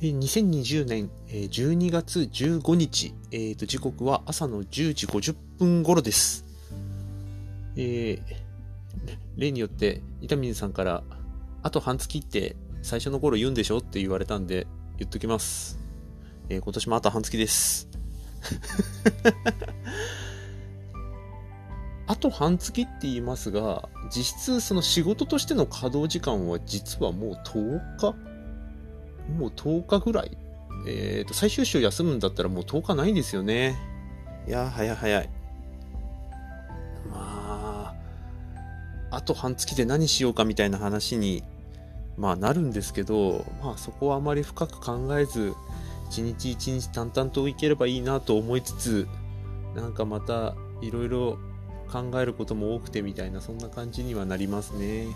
[0.00, 6.46] 2020年12月15日、えー、と時刻は朝の10時50分頃です。
[7.76, 8.20] えー、
[9.36, 11.02] 例によって、板水さんから、
[11.62, 14.66] あと半月って最初の頃言うんでしょって言われたんで、
[14.96, 15.78] 言っときます。
[16.48, 17.86] えー、今年もあと半月です。
[22.10, 28.14] あと半月って言いますが、実質その仕事としての稼働時間は実はもう10日？
[29.38, 30.36] もう10日ぐらい？
[30.88, 33.78] えっ、ー、と、最終週休むんだったらもう10日ないんですよね。
[34.48, 35.30] いや早い早い。
[37.12, 37.94] ま
[39.12, 41.44] あ、あと半月で何しようかみたいな話に、
[42.18, 45.54] まあなるんですけど、まあそこはあまり深く考えず、
[46.08, 49.06] 一日一日淡々といければいいなと思いつつ、
[49.76, 51.38] なんかまたいろいろ
[51.90, 55.08] 考えることも多くてみたいな、そんな感じにはなりますね。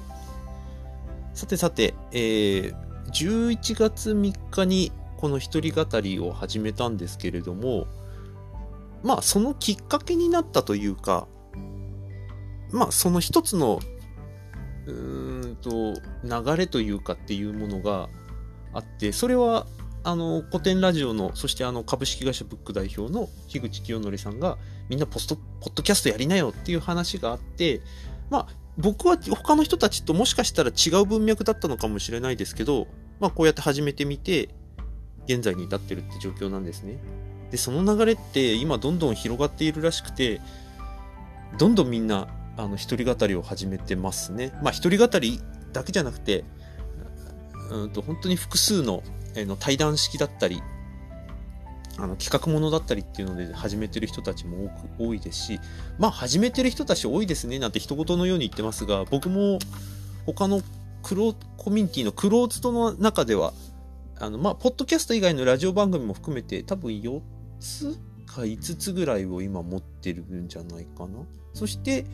[1.35, 2.75] さてさて、えー、
[3.11, 7.87] 11月3日にこの一人語りを始めたんですけれども、
[9.03, 11.27] まあそのきっかけになったというか、
[12.71, 13.81] まあその一つの、
[14.87, 15.95] うーんと、
[16.25, 18.09] 流れというかっていうものが
[18.73, 19.67] あって、それは
[20.05, 24.59] あの古典ラジオの、そしてあの株式会社ブック代表の樋口清則さんが、
[24.91, 27.81] みんなポスト、ポッドキャストやりなよっていう話があって、
[28.31, 32.87] まあ僕は他の人たちともしかしたら違う文脈だったのかもしれないですけど、
[33.19, 34.51] まあこうやって始めてみて、
[35.27, 36.99] 現在に至ってるって状況なんですね。
[37.51, 40.41] で、その流れって今どんどん広がっているらしくて、
[41.57, 44.53] どんどんみんな、あの、一人語りを始めてますね。
[44.63, 45.41] まあ一人語り
[45.73, 46.45] だけじゃなくて、
[47.71, 49.03] うんと、本当に複数の、
[49.35, 50.63] の対談式だったり、
[51.97, 55.61] あの企画ものだったりっていうので始めてる人たちも多く多いですし、
[55.99, 59.59] まあ始めてる人たち多いですねなんて一言のように言ってますが、僕も
[60.27, 60.63] 他の
[61.03, 63.53] クロコミュニティのクローズドの中では、
[64.19, 67.21] あの、まあ、ポッドキャスト以外のラジオ番組も含めて多分4
[67.61, 71.21] つか5つぐらいを今持ってるんじゃないかな。
[71.53, 72.07] そして、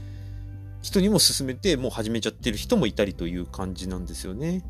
[0.82, 4.62] 人にも勧めてもう始めちゃってる人もいたりという感じなんですよね。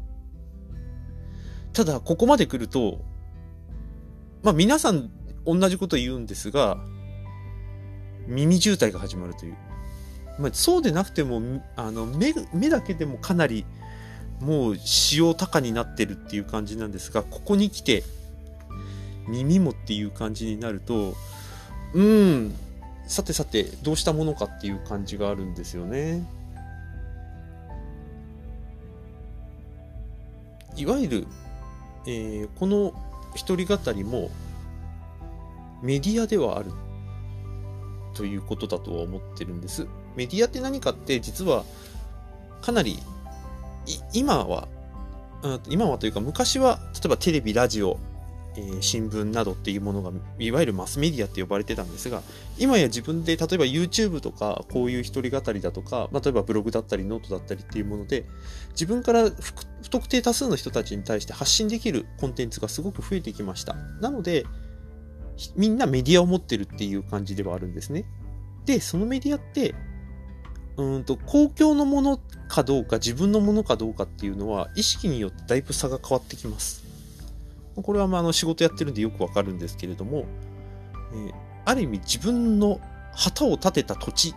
[1.72, 3.00] ただ、ここまで来ると、
[4.42, 5.10] まあ皆さん
[5.44, 6.78] 同じこと言うんですが、
[8.26, 9.56] 耳渋滞が始まるという。
[10.38, 13.66] まあ、そうでなくても、あの、目、目だけでもかなり、
[14.40, 18.04] もう使用高になってるっていう感じなんですが、ここに来て、
[19.28, 21.14] 耳もっていう感じになると、
[21.92, 22.54] うん、
[23.06, 26.24] さてさて、どうしたものかっていう感じがあるんですよね。
[30.76, 31.26] いわゆる、
[32.06, 32.92] えー、この
[33.34, 34.30] 一人語りも
[35.82, 36.72] メディアではある
[38.14, 39.86] ということだとは思ってるんです。
[40.16, 41.64] メディアって何かって実は
[42.60, 42.98] かなり
[44.12, 44.68] 今は、
[45.68, 47.98] 今はというか昔は例えばテレビ、ラジオ、
[48.56, 52.22] えー、新聞などっていうものがいわゆるマスメディアって呼ばれてたんですが
[52.58, 58.26] 今や自分で例えば YouTube とかこういう一人語りだとかま例えばブログだったりノートだったりっていうもので
[58.70, 63.74] 自分から不特定多数の人たちに対して発信できるコンテンツがすごく増えてきました。
[64.00, 64.46] なので
[65.56, 68.04] みんなメディアを持ってるっていう感じではあるんですね。
[68.66, 69.74] でそのメディアって
[70.76, 76.89] うんと公共のものかどうか自分のものかどうかっていうのは意識によってだいぶ差が変わってきます。
[77.76, 80.26] これはまああの仕事やってるんでよくわかるんですけれども、
[81.12, 81.32] えー、
[81.64, 82.80] ある意味自分の
[83.12, 84.34] 旗を立てた土地っ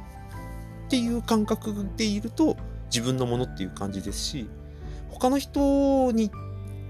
[0.89, 4.47] ていう感覚でいると自分のものっていう感じですし、
[5.09, 6.31] 他の人に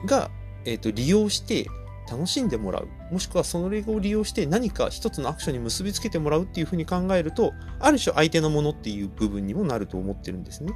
[0.06, 0.30] が、
[0.66, 1.68] えーと、利用して
[2.10, 2.88] 楽しんでもらう。
[3.12, 10.74] もしくはその例を利用して何か一つのアクションに結びつけてもらうっていうふうに考えると、ある種相手のものっていう部分にもなると思ってるんですね。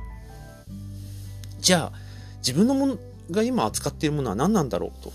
[1.59, 1.99] じゃあ、
[2.37, 2.97] 自分のもの
[3.31, 5.11] が今扱っているものは何なんだろうと。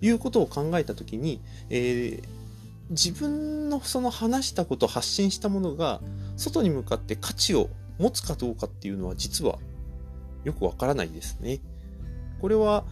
[0.00, 2.22] いうことを考えたときに、えー、
[2.90, 6.00] 自分のその話したこと、発信したものが、
[6.36, 7.68] 外に向かって価値を
[7.98, 9.58] 持つかどうかっていうのは実は
[10.44, 11.60] よくわからないですね。
[12.40, 12.84] これは、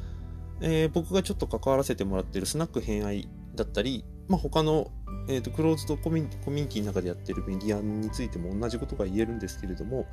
[0.60, 4.90] えー、僕がちょっと関わらせてもらってるスナック偏愛だったり、まあ、他の、
[5.28, 10.06] えーと、クローズドコミュニティコミュニティの中でやってるメディアについても同じことが言えるんですけれども、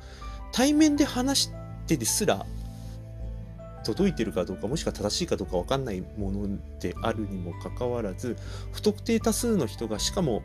[0.52, 1.50] 対面で話し
[1.86, 2.46] てですら、
[3.86, 6.48] 届いてるかどうかもしくは正しいかどうか分かんないもの
[6.80, 8.36] であるにもかかわらず
[8.72, 10.42] 不特定多数の人がしかも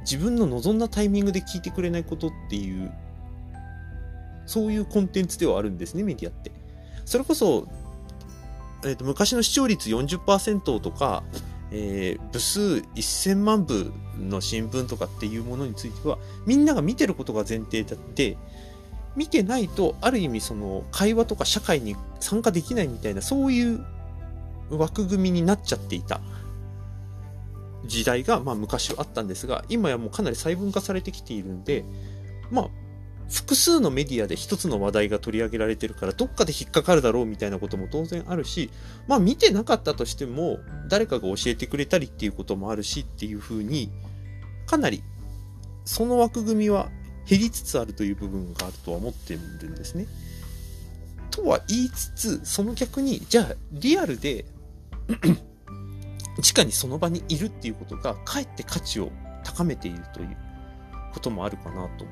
[0.00, 2.90] 自分の望んだタイミングで聞いてくれないことっていう
[4.46, 6.50] そういうコンテンツではあるんですねメディアって。
[7.04, 7.66] それこそ、
[8.84, 11.22] えーと、昔の視聴率40%とか、
[11.70, 18.36] えー、部数1000万部の新聞とかっていうものについてはみんなが見てることが前提だって
[19.18, 23.84] 見てないと、ある意味その会話とか社会に参加できないみたいな、そういう
[24.70, 26.20] 枠組みになっちゃっていた。
[27.84, 31.84] 時代が、まあ昔はあったんですが、今やもうかなり細分化されてきているんで、
[32.52, 32.68] まあ、
[33.28, 38.70] 複数のメディアで一つの話題が取り上げられてるから、どっかで引っかかるだろうみたいなことも当然あるし、
[39.08, 43.90] まあ見てなかったとしても、誰かが教えてくれたりっていうこともあるしっていうふうに、
[44.66, 45.02] かなり、
[45.84, 46.90] その枠組みは
[47.28, 50.06] 減りつつあるという部分があるとは思ってるんですね。
[51.30, 54.46] とは言いつつ、その逆に、じゃあリアルで
[56.54, 59.10] 直にその場にいるっていうことが、かえって価値を
[59.44, 60.36] 高めているという
[61.12, 62.06] こともあるかなと。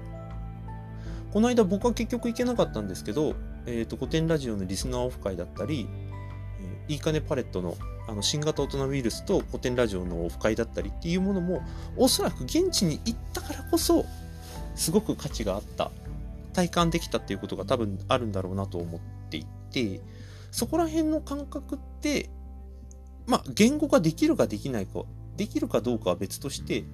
[1.33, 3.35] この間僕は結局行けなかったんですけど、
[3.67, 5.89] えっ、ー、と、古典ラジオのリスナーオフ会だったり、
[6.61, 7.77] えー、いいかねパレットの
[8.09, 11.63] あの新型大人ウイルスと古典ラジオのオフ会だったりっていうものも、
[11.97, 14.05] おそらく現地に行ったからこそ、
[14.77, 15.91] すごく価値があった、
[16.53, 19.01] 体感できたっていうことが多分あるんだろうなと思っ
[19.31, 20.01] ていて、
[20.51, 22.31] そこら辺の感覚って、
[23.27, 25.03] まあ、言語ができるかできないか、
[25.37, 26.85] できるかどうかは別として、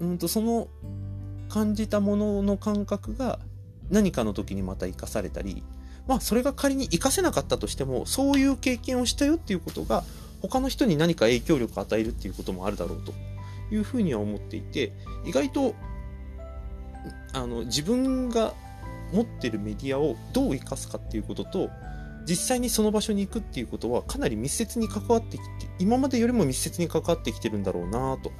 [0.00, 0.68] うんと、その
[1.48, 3.38] 感じたものの感覚が
[3.90, 5.62] 何かの時にまた活かされたり、
[6.06, 10.04] まあ、それが仮に活かせなかったとしても、そういう経験をしたよっていうことが、
[10.40, 13.12] 他の人に何か影響力を与えるっていうこともあるだろうと
[13.72, 14.92] いうふうには思っていて、
[15.24, 15.74] 意外と、
[17.32, 18.54] あの、自分が
[19.12, 21.70] 持ってるメディアをどう活かすかっていうことと、
[22.26, 28.32] 実際にその場所に行くっていうことはかなり密接に関わってきて、今までよりも密接に関わってきてるんだろうなと。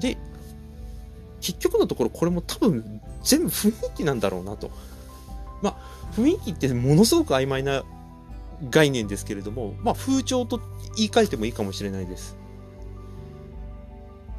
[0.00, 0.18] で、
[1.40, 4.70] 結局のところこれも多分全部雰囲気なんだろうなと。
[5.62, 5.76] まあ、
[6.14, 7.84] 雰囲気ってものすごく曖昧な
[8.70, 10.60] 概念ですけれども、まあ、風潮と
[10.96, 12.36] 言い換えてもいいかもしれないです。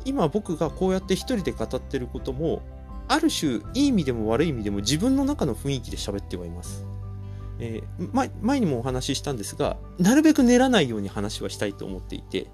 [0.05, 2.61] 今僕がこうやって一人で語ってることも、
[3.07, 6.85] ある種、いい意味でも悪い意味でも自分の中の雰囲気で喋ってはいます。
[7.59, 12.47] えー、前前にもお話ししたんですが、なるべく練らないように話はしたいと思っていて、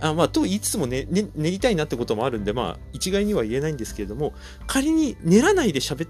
[0.00, 4.34] あまあ、と言いつつもね、ね、練りたいなってこともあるんで、まあ、一概には言えないんですけれども、
[4.66, 6.08] 仮に練らないで喋っ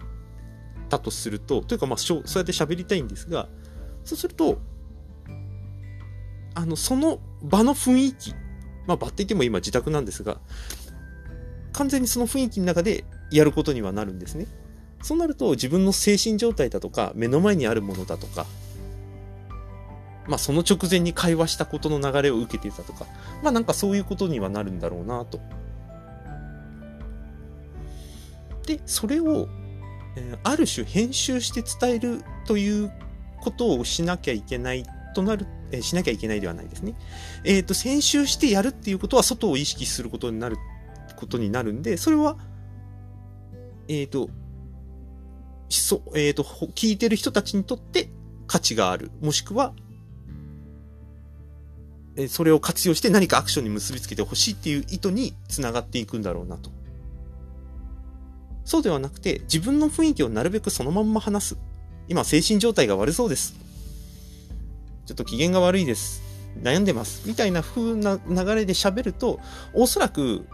[0.89, 3.49] たとすると、というかまあ、そうやって喋りたいんですが、
[4.05, 4.59] そうすると、
[6.55, 8.35] あの、その場の雰囲気、
[8.87, 10.39] まあ、場って言っても今自宅なんですが、
[11.73, 14.47] 完全にその雰囲気の中でやることにはなるんですね。
[15.03, 18.47] そうなると自分の精神状態だとか、目の前にあるものだとか、
[20.27, 23.07] まあその直前に会話したことの流れを受けてたとか、
[23.43, 25.41] まあなんかそういうことにはなるんだろうなと。
[28.67, 29.49] で、それを、
[30.17, 32.91] えー、ある種編集して伝えるという
[33.41, 34.85] ことをしなきゃいけない
[35.15, 36.95] となる、え、しなきゃいけないではないですね。
[37.45, 40.57] えっ、ー、と、編集してやるっていうことは外を意識することになる、
[41.17, 42.37] ことになるんで、それは、
[43.89, 44.31] えっ、と、
[45.69, 48.11] そ、えっ、と、聞いてる人たちにとって
[48.47, 49.11] 価値がある。
[49.21, 49.75] もしくは、
[52.17, 56.71] えそれを活用して何かアクションに結びつけてほしいっていう意図につながっていくんだろうなと。
[58.65, 61.59] そうではなくて、自分の雰囲気をなるべくそのまんま話す。
[62.09, 63.66] 今、精神状態が悪そうです。
[65.07, 66.23] ちょっと機嫌が悪いです。
[66.63, 67.29] 悩んでます。
[67.29, 69.41] みたいな風な流れで喋ると、
[69.73, 70.47] おそらく、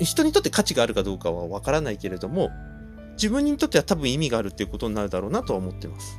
[0.00, 2.50] 人にとって価値があるかどうかはわからないけれども、
[3.12, 6.18] 自分にとっては多分意味があるっていうことになるだろうなとは思ってます。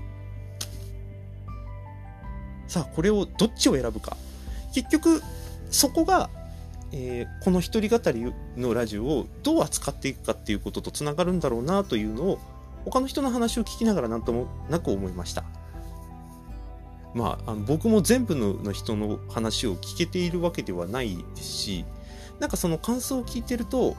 [2.68, 4.16] さあ、これをどっちを選ぶか。
[4.74, 5.22] 結局、
[5.70, 6.30] そこが、
[6.94, 12.40] えー、この一人語りのラジオをどう扱っていくかっていうこととつながるんだろうなというのを、
[12.86, 15.44] 他の人の話を聞きながらなんともなく思いました。
[17.14, 21.86] まあ、あの僕も全部の人の話を聞けているわけではないですし、
[22.40, 23.96] なんかその感想を聞いてると、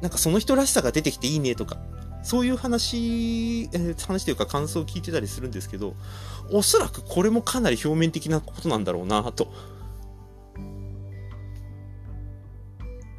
[0.00, 1.78] なんかその人らしさが出てきていいねとか、
[2.22, 5.94] そういう話、えー、話というか感想を聞いてたりするんですけど、
[6.52, 9.52] おそらくこれもかなり表面的なことなんだろうなと。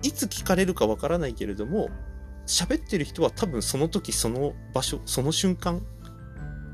[0.04, 1.90] いつ聞かれるかわからないけれども、
[2.46, 5.82] 喋ってる人は多分その時その場所、その瞬間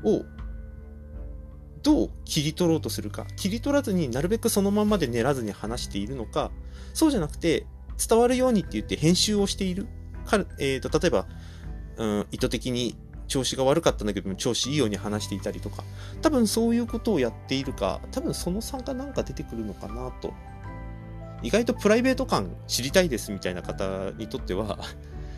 [0.04, 0.22] を
[1.84, 6.50] どう切り取ろうとするか、切り取らずになるべくそのままで練らずに話しているのか、
[6.94, 7.66] そうじゃなくて
[8.08, 9.86] 伝わるようにって言って編集をしている。
[10.24, 11.26] かえーと例えば、
[11.98, 12.96] うん、意図的に
[13.28, 15.84] 調子が悪かったんだけども調子いいように話していたりとか。
[16.22, 20.32] 多分そういうことをやっているか多分その差がなんか出てくるのかなと。
[21.42, 24.78] 意外とプライベート感知りたいですみたいな方にとっては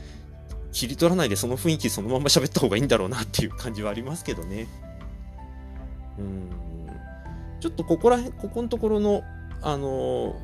[0.70, 4.68] 切り取らないでその雰囲気そのまま喋った方がいいんだろうなっていう感じはありますけどね。
[6.18, 6.50] うん。
[7.60, 9.22] ちょっとここら辺ここのところの
[9.62, 10.36] あの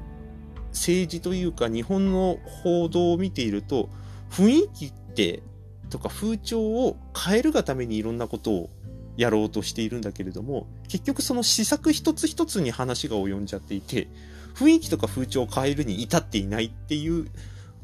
[0.71, 3.89] 政治というか日本の報道を見ていると、
[4.31, 5.43] 雰囲気って
[5.91, 8.71] とか風潮を変えるがためにいろんなことを
[9.17, 14.09] やろうとしているんだけれども、結局その施策一つ一つに話が及んじゃっていて、
[14.55, 17.29] 雰囲気とか風潮を変えるに至っていないっていう、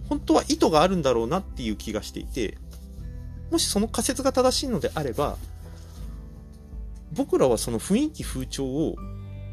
[0.08, 2.56] 本当は意図があるんだろうなっていう気がしていて、
[3.50, 5.36] もしその仮説が正しいのであれば、
[7.12, 8.96] 僕らはその雰囲気風潮を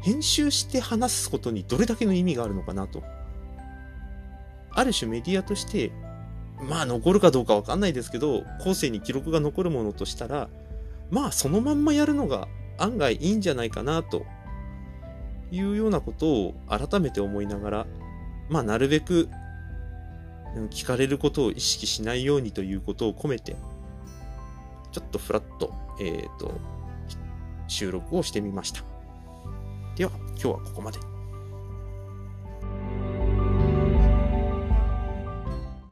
[0.02, 3.02] 編集して話すことにどれだけの意味があるのかなと。
[4.70, 5.90] ある種メディアとして、
[6.68, 10.48] まあ残るかどうかわかんないですけど、後世に記録が残るものとしたら、
[11.10, 12.46] まあそのまんまやるのが
[12.78, 14.26] 案外いいんじゃないかなと
[15.50, 17.86] いうようなことを改めて思いながら、
[18.48, 19.28] まあなるべく
[20.70, 23.56] 聞かれることを意識しないようにということを込めて、
[24.92, 26.52] ちょっとフラッと、えっ、ー、と、
[27.76, 28.80] 収録をしてみました。
[29.96, 31.15] では、今日はここまで。